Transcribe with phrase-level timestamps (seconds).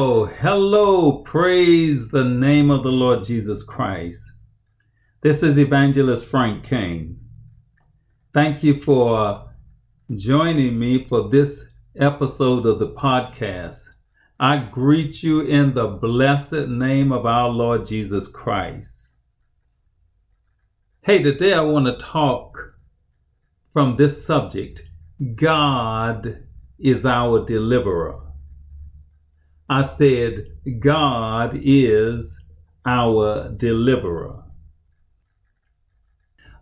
[0.00, 4.22] Well, hello, praise the name of the Lord Jesus Christ.
[5.22, 7.18] This is Evangelist Frank King.
[8.32, 9.50] Thank you for
[10.14, 13.80] joining me for this episode of the podcast.
[14.38, 19.14] I greet you in the blessed name of our Lord Jesus Christ.
[21.02, 22.56] Hey, today I want to talk
[23.72, 24.80] from this subject
[25.34, 26.46] God
[26.78, 28.27] is our deliverer.
[29.68, 30.46] I said,
[30.80, 32.40] God is
[32.86, 34.42] our deliverer.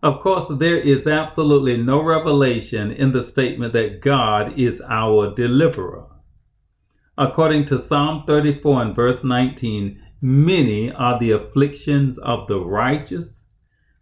[0.02, 6.06] Of course, there is absolutely no revelation in the statement that God is our deliverer.
[7.16, 13.46] According to Psalm 34 and verse 19, many are the afflictions of the righteous,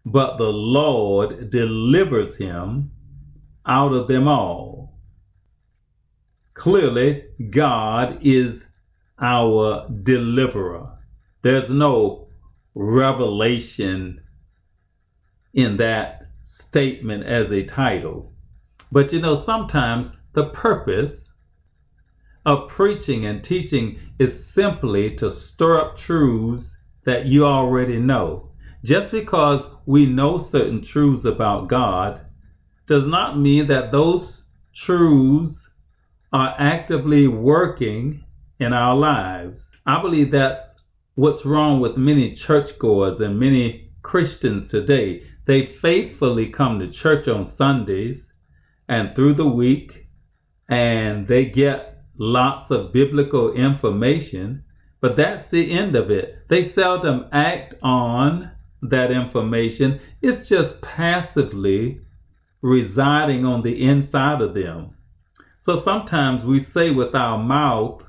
[0.04, 2.90] but the Lord delivers him
[3.66, 4.98] out of them all.
[6.54, 8.68] Clearly, God is
[9.20, 10.98] our deliverer.
[11.42, 12.28] There's no
[12.74, 14.20] revelation
[15.52, 18.32] in that statement as a title.
[18.90, 21.32] But you know, sometimes the purpose
[22.44, 28.50] of preaching and teaching is simply to stir up truths that you already know.
[28.84, 32.30] Just because we know certain truths about God
[32.86, 35.74] does not mean that those truths
[36.32, 38.23] are actively working
[38.58, 39.70] in our lives.
[39.86, 40.82] I believe that's
[41.14, 45.24] what's wrong with many churchgoers and many Christians today.
[45.46, 48.32] They faithfully come to church on Sundays
[48.88, 50.06] and through the week,
[50.68, 54.64] and they get lots of biblical information,
[55.00, 56.48] but that's the end of it.
[56.48, 58.50] They seldom act on
[58.82, 62.00] that information, it's just passively
[62.60, 64.94] residing on the inside of them.
[65.58, 68.04] So sometimes we say with our mouth,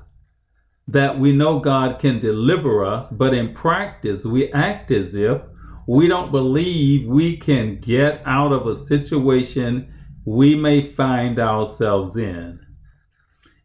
[0.88, 5.42] that we know God can deliver us, but in practice, we act as if
[5.86, 9.92] we don't believe we can get out of a situation
[10.24, 12.60] we may find ourselves in.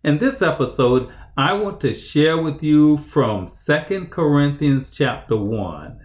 [0.03, 5.99] In this episode, I want to share with you from 2 Corinthians chapter 1.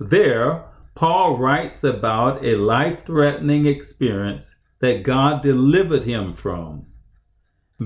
[0.00, 6.86] There, Paul writes about a life threatening experience that God delivered him from.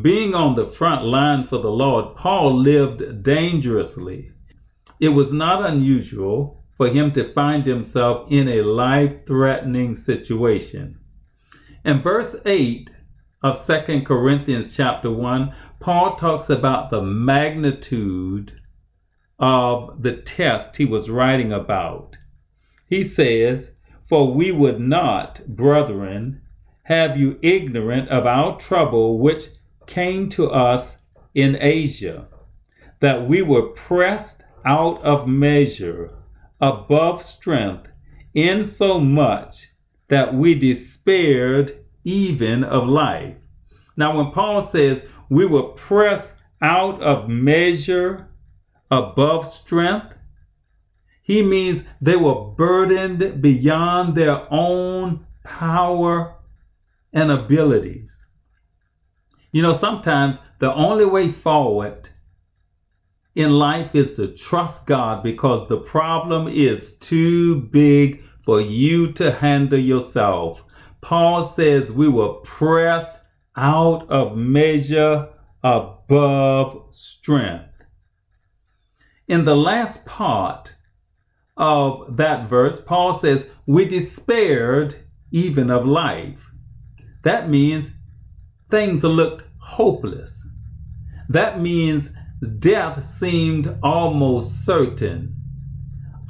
[0.00, 4.32] Being on the front line for the Lord, Paul lived dangerously.
[4.98, 10.98] It was not unusual for him to find himself in a life threatening situation.
[11.84, 12.90] In verse 8
[13.42, 18.58] of 2 Corinthians chapter 1, Paul talks about the magnitude
[19.38, 22.16] of the test he was writing about.
[22.88, 23.72] He says,
[24.08, 26.40] For we would not, brethren,
[26.84, 29.48] have you ignorant of our trouble which
[29.86, 30.98] came to us
[31.34, 32.28] in Asia,
[33.00, 36.10] that we were pressed out of measure,
[36.60, 37.88] above strength,
[38.34, 39.68] in so much
[40.08, 43.36] that we despaired even of life.
[43.96, 48.28] Now, when Paul says we were pressed out of measure,
[48.90, 50.14] above strength,
[51.22, 56.36] he means they were burdened beyond their own power
[57.12, 58.21] and abilities.
[59.52, 62.08] You know, sometimes the only way forward
[63.34, 69.30] in life is to trust God because the problem is too big for you to
[69.30, 70.64] handle yourself.
[71.00, 73.20] Paul says we were pressed
[73.56, 75.28] out of measure
[75.62, 77.68] above strength.
[79.28, 80.72] In the last part
[81.56, 84.94] of that verse, Paul says, We despaired
[85.30, 86.50] even of life.
[87.22, 87.92] That means
[88.72, 90.48] things looked hopeless.
[91.28, 92.14] That means
[92.58, 95.36] death seemed almost certain.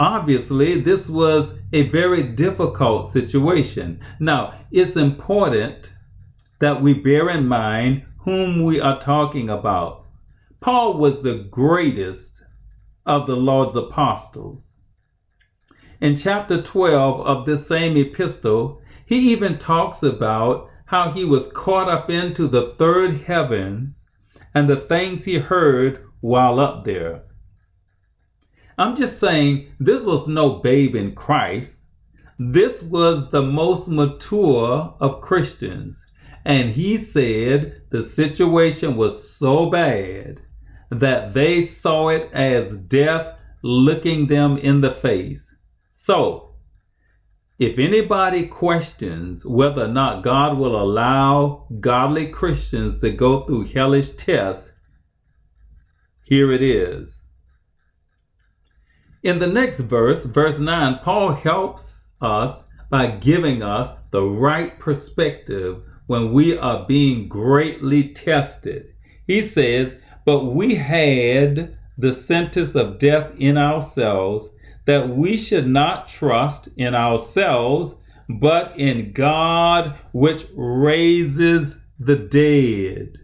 [0.00, 4.00] Obviously, this was a very difficult situation.
[4.18, 5.92] Now, it's important
[6.58, 10.06] that we bear in mind whom we are talking about.
[10.58, 12.42] Paul was the greatest
[13.06, 14.78] of the Lord's apostles.
[16.00, 21.88] In chapter 12 of this same epistle, he even talks about how he was caught
[21.88, 24.04] up into the third heavens
[24.54, 27.22] and the things he heard while up there.
[28.76, 31.80] I'm just saying, this was no babe in Christ.
[32.38, 36.04] This was the most mature of Christians.
[36.44, 40.42] And he said the situation was so bad
[40.90, 45.56] that they saw it as death looking them in the face.
[45.90, 46.51] So,
[47.62, 54.10] if anybody questions whether or not God will allow godly Christians to go through hellish
[54.16, 54.72] tests,
[56.24, 57.22] Here it is.
[59.22, 65.84] In the next verse, verse 9, Paul helps us by giving us the right perspective
[66.08, 68.92] when we are being greatly tested.
[69.28, 74.50] He says, But we had the sentence of death in ourselves,
[74.86, 77.96] that we should not trust in ourselves,
[78.28, 83.18] but in God which raises the dead.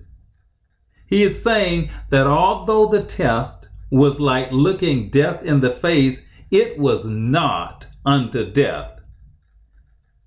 [1.06, 6.78] He is saying that although the test was like looking death in the face, it
[6.78, 8.92] was not unto death.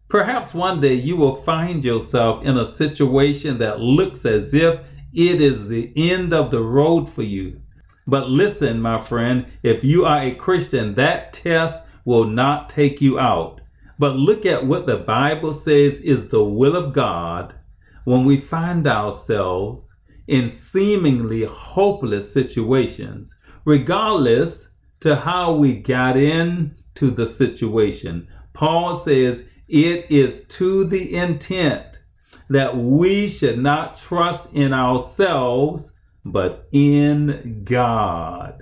[0.09, 4.81] Perhaps one day you will find yourself in a situation that looks as if
[5.13, 7.61] it is the end of the road for you.
[8.11, 13.17] But listen, my friend, if you are a Christian, that test will not take you
[13.17, 13.61] out.
[13.97, 17.55] But look at what the Bible says is the will of God
[18.03, 19.93] when we find ourselves
[20.27, 28.27] in seemingly hopeless situations, regardless to how we got into the situation.
[28.51, 32.01] Paul says it is to the intent
[32.49, 35.93] that we should not trust in ourselves,
[36.23, 38.61] but in God.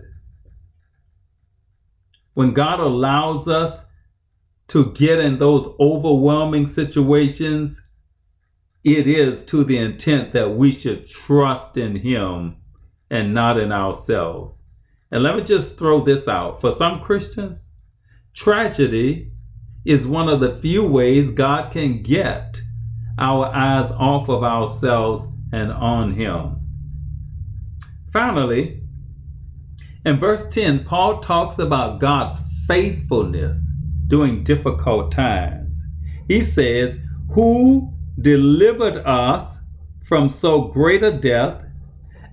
[2.33, 3.85] When God allows us
[4.69, 7.81] to get in those overwhelming situations,
[8.83, 12.57] it is to the intent that we should trust in Him
[13.09, 14.57] and not in ourselves.
[15.11, 16.61] And let me just throw this out.
[16.61, 17.67] For some Christians,
[18.35, 19.31] tragedy
[19.85, 22.61] is one of the few ways God can get
[23.17, 26.58] our eyes off of ourselves and on Him.
[28.11, 28.81] Finally,
[30.05, 33.71] in verse 10, Paul talks about God's faithfulness
[34.07, 35.77] during difficult times.
[36.27, 37.01] He says,
[37.31, 39.59] Who delivered us
[40.07, 41.61] from so great a death,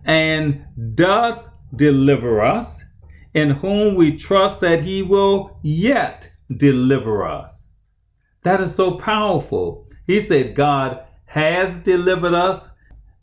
[0.05, 0.65] and
[0.95, 1.45] doth
[1.75, 2.83] deliver us,
[3.35, 7.67] in whom we trust that he will yet deliver us.
[8.45, 9.87] That is so powerful.
[10.07, 12.67] He said, God has delivered us,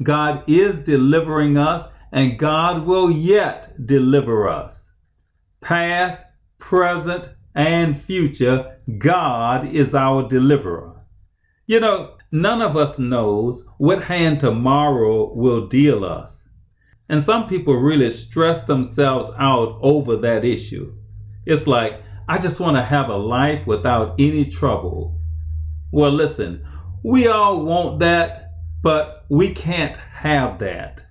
[0.03, 4.92] God is delivering us, and God will yet deliver us.
[5.62, 6.24] Past,
[6.60, 11.01] present, and future, God is our deliverer.
[11.65, 16.44] You know, none of us knows what hand tomorrow will deal us.
[17.10, 20.94] And some people really stress themselves out over that issue.
[21.48, 22.00] It's like,
[22.30, 25.19] I just want to have a life without any trouble.
[25.92, 26.63] Well, listen,
[27.04, 28.51] we all want that,
[28.83, 31.01] but we can't have that.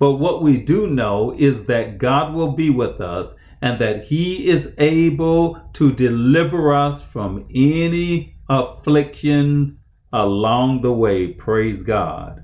[0.00, 4.48] But what we do know is that God will be with us and that He
[4.48, 11.28] is able to deliver us from any afflictions along the way.
[11.28, 12.42] Praise God.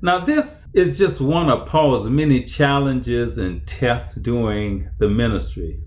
[0.00, 5.82] Now, this is just one of Paul's many challenges and tests during the ministry.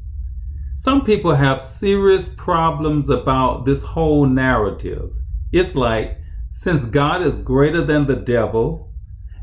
[0.75, 5.11] Some people have serious problems about this whole narrative.
[5.53, 6.17] It's like,
[6.49, 8.90] since God is greater than the devil,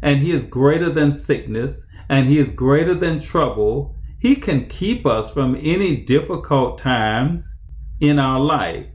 [0.02, 5.06] and he is greater than sickness, and he is greater than trouble, he can keep
[5.06, 7.46] us from any difficult times
[8.00, 8.86] in our life.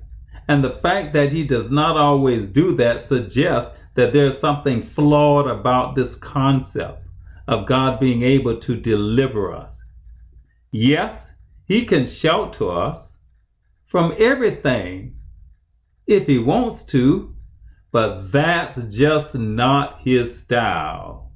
[0.47, 5.47] And the fact that he does not always do that suggests that there's something flawed
[5.47, 7.07] about this concept
[7.47, 9.83] of God being able to deliver us.
[10.71, 11.33] Yes,
[11.65, 12.07] he can
[12.53, 13.19] to us
[13.85, 15.15] from everything
[16.07, 17.32] if he wants to,
[17.93, 21.31] but that's just not his style.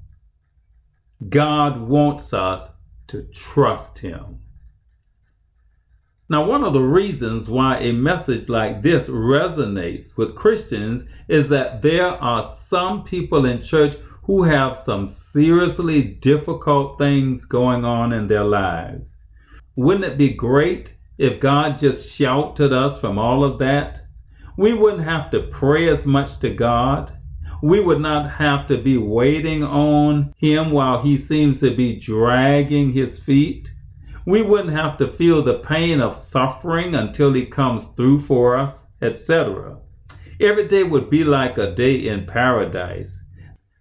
[1.29, 2.69] God wants us
[3.07, 4.39] to trust Him.
[6.29, 11.81] Now, one of the reasons why a message like this resonates with Christians is that
[11.81, 18.27] there are some people in church who have some seriously difficult things going on in
[18.27, 19.15] their lives.
[19.77, 24.06] Wouldn't it be great if God just shouted us from all of that?
[24.57, 27.17] We wouldn't have to pray as much to God
[27.61, 32.93] we would not have to be waiting on him while he seems to be dragging
[32.93, 33.71] his feet.
[34.25, 38.85] We wouldn't have to feel the pain of suffering until he comes through for us,
[39.01, 39.77] etc.
[40.39, 43.23] Every day would be like a day in paradise.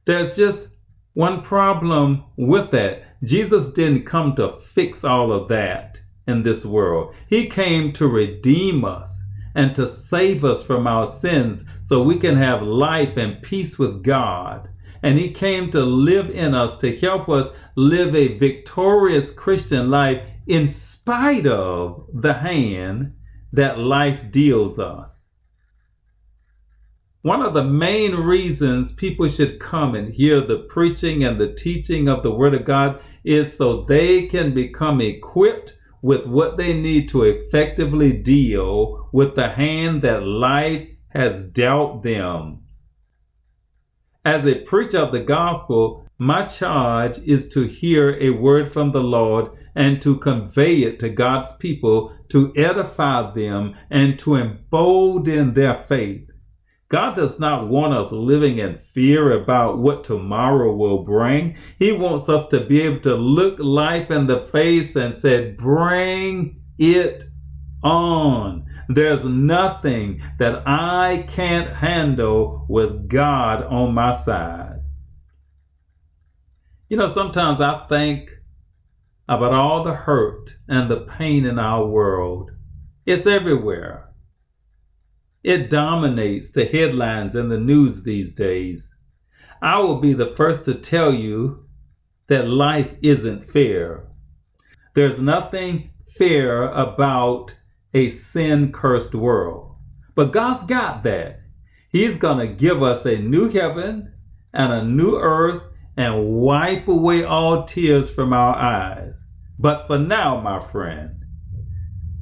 [0.07, 0.71] There's just
[1.15, 3.03] one problem with that.
[3.25, 7.15] Jesus didn't come to fix all of that in this world.
[7.29, 9.13] He came to redeem us
[9.57, 14.05] and to save us from our sins so we can have life and peace with
[14.05, 14.69] God.
[15.03, 20.23] And He came to live in us to help us live a victorious Christian life
[20.47, 23.15] in spite of the hand
[23.53, 25.31] that life deals us.
[27.23, 32.09] One of the main reasons people should come and hear the preaching and the teaching
[32.09, 35.76] of the Word of God is so they can become equipped
[36.07, 42.63] with what they need to effectively deal with the hand that life has dealt them.
[44.25, 49.03] As a preacher of the gospel, my charge is to hear a word from the
[49.03, 55.75] Lord and to convey it to God's people to edify them and to embolden their
[55.75, 56.31] faith.
[56.89, 61.57] God does not want us living in fear about what tomorrow will bring.
[61.79, 66.63] He wants us to be able to look life in the face and say, Bring
[66.79, 67.25] it
[67.83, 68.67] on.
[68.89, 74.81] There's nothing that I can't handle with God on my side.
[76.89, 78.31] You know, sometimes I think
[79.29, 82.53] about all the hurt and the pain in our world.
[83.05, 84.13] It's everywhere.
[85.47, 88.93] It dominates the headlines and the news these days.
[89.63, 91.69] I will be the first to tell you
[92.27, 94.09] that life isn't fair.
[94.95, 97.57] There's nothing fair about
[97.95, 99.77] a sin cursed world.
[100.17, 101.43] But God's got that.
[101.91, 104.15] He's going to give us a new heaven
[104.53, 105.63] and a new earth
[105.97, 109.23] and wipe away all tears from our eyes.
[109.61, 111.25] But for now, my friend,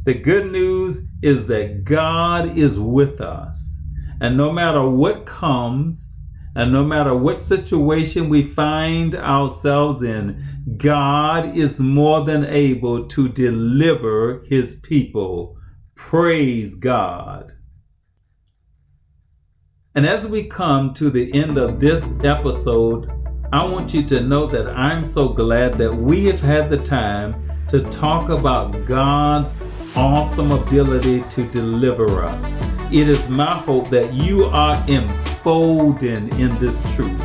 [0.04, 3.74] the good news is that God is with us.
[4.20, 6.10] And no matter what comes,
[6.56, 10.44] and no matter what situation we find ourselves in,
[10.76, 15.56] God is more than able to deliver his people.
[15.96, 17.52] Praise God.
[19.96, 23.10] And as we come to the end of this episode,
[23.52, 27.50] I want you to know that I'm so glad that we have had the time
[27.68, 29.52] to talk about God's
[29.96, 32.92] awesome ability to deliver us.
[32.92, 37.20] It is my hope that you are emboldened in this truth.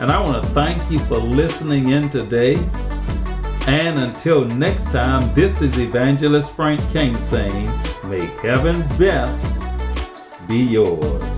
[0.00, 2.56] And I want to thank you for listening in today.
[3.66, 7.66] And until next time, this is Evangelist Frank King saying,
[8.04, 9.42] May heaven's best
[10.48, 11.33] be yours.